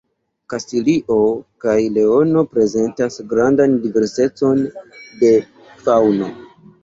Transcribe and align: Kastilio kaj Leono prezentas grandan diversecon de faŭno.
Kastilio 0.51 1.17
kaj 1.65 1.75
Leono 1.97 2.43
prezentas 2.55 3.19
grandan 3.33 3.77
diversecon 3.83 4.63
de 5.23 5.31
faŭno. 5.85 6.31